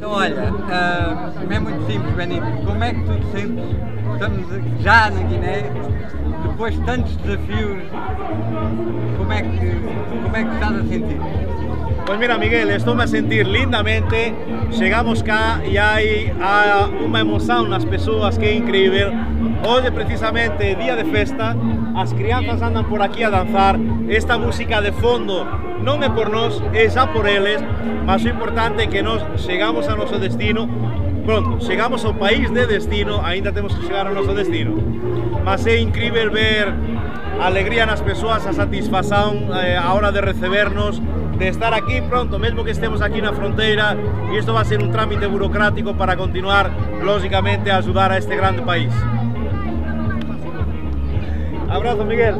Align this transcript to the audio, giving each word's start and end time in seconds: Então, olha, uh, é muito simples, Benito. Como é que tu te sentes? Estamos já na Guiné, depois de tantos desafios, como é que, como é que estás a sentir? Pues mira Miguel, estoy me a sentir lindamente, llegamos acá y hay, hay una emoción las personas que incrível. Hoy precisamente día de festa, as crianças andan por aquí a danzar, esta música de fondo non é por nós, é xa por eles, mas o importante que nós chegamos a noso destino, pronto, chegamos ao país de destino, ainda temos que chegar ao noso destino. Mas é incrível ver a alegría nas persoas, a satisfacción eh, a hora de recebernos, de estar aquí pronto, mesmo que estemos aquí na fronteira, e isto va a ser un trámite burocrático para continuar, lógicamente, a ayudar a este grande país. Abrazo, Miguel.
Então, 0.00 0.12
olha, 0.12 0.50
uh, 0.50 1.52
é 1.52 1.58
muito 1.58 1.84
simples, 1.84 2.14
Benito. 2.14 2.46
Como 2.64 2.82
é 2.82 2.94
que 2.94 3.02
tu 3.02 3.20
te 3.20 3.32
sentes? 3.32 3.64
Estamos 4.14 4.82
já 4.82 5.10
na 5.10 5.22
Guiné, 5.24 5.70
depois 6.42 6.74
de 6.74 6.80
tantos 6.86 7.14
desafios, 7.16 7.82
como 9.18 9.30
é 9.30 9.42
que, 9.42 9.58
como 10.22 10.36
é 10.36 10.44
que 10.44 10.54
estás 10.54 10.74
a 10.74 10.82
sentir? 10.84 11.20
Pues 12.10 12.18
mira 12.18 12.38
Miguel, 12.38 12.70
estoy 12.70 12.96
me 12.96 13.04
a 13.04 13.06
sentir 13.06 13.46
lindamente, 13.46 14.34
llegamos 14.76 15.22
acá 15.22 15.62
y 15.64 15.76
hay, 15.76 16.32
hay 16.42 16.92
una 17.04 17.20
emoción 17.20 17.70
las 17.70 17.86
personas 17.86 18.36
que 18.36 18.52
incrível. 18.52 19.12
Hoy 19.62 19.88
precisamente 19.92 20.74
día 20.74 20.96
de 20.96 21.04
festa, 21.04 21.54
as 21.94 22.12
crianças 22.12 22.62
andan 22.62 22.86
por 22.86 23.00
aquí 23.00 23.22
a 23.22 23.30
danzar, 23.30 23.78
esta 24.08 24.38
música 24.38 24.80
de 24.80 24.90
fondo 24.90 25.46
non 25.86 26.02
é 26.02 26.10
por 26.10 26.34
nós, 26.34 26.58
é 26.74 26.90
xa 26.90 27.06
por 27.14 27.30
eles, 27.30 27.62
mas 28.02 28.26
o 28.26 28.28
importante 28.28 28.90
que 28.90 29.06
nós 29.06 29.22
chegamos 29.38 29.86
a 29.86 29.94
noso 29.94 30.18
destino, 30.18 30.66
pronto, 31.22 31.62
chegamos 31.62 32.02
ao 32.02 32.18
país 32.18 32.50
de 32.50 32.66
destino, 32.66 33.22
ainda 33.22 33.54
temos 33.54 33.70
que 33.78 33.86
chegar 33.86 34.10
ao 34.10 34.14
noso 34.18 34.34
destino. 34.34 34.82
Mas 35.46 35.62
é 35.64 35.78
incrível 35.78 36.26
ver 36.34 36.74
a 36.74 36.99
alegría 37.40 37.86
nas 37.86 38.02
persoas, 38.02 38.46
a 38.46 38.52
satisfacción 38.52 39.50
eh, 39.54 39.76
a 39.76 39.92
hora 39.94 40.12
de 40.12 40.20
recebernos, 40.20 41.00
de 41.38 41.48
estar 41.48 41.72
aquí 41.72 42.00
pronto, 42.02 42.38
mesmo 42.38 42.64
que 42.64 42.70
estemos 42.70 43.00
aquí 43.00 43.20
na 43.22 43.32
fronteira, 43.32 43.96
e 44.30 44.38
isto 44.38 44.52
va 44.52 44.60
a 44.60 44.64
ser 44.64 44.82
un 44.82 44.92
trámite 44.92 45.26
burocrático 45.26 45.96
para 45.96 46.16
continuar, 46.16 46.70
lógicamente, 47.02 47.70
a 47.70 47.78
ayudar 47.78 48.12
a 48.12 48.18
este 48.18 48.36
grande 48.36 48.62
país. 48.62 48.92
Abrazo, 51.68 52.04
Miguel. 52.04 52.36